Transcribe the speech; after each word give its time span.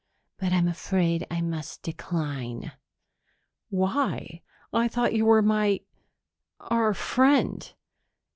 But 0.39 0.51
I'm 0.51 0.67
afraid 0.67 1.27
I 1.29 1.41
must 1.41 1.83
decline." 1.83 2.71
"Why? 3.69 4.41
I 4.73 4.87
thought 4.87 5.13
you 5.13 5.25
were 5.25 5.43
my 5.43 5.81
our 6.59 6.95
friend." 6.95 7.71